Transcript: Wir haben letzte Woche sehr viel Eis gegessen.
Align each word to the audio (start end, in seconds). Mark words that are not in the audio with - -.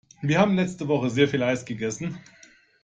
Wir 0.23 0.39
haben 0.39 0.55
letzte 0.55 0.87
Woche 0.87 1.11
sehr 1.11 1.27
viel 1.27 1.43
Eis 1.43 1.63
gegessen. 1.63 2.17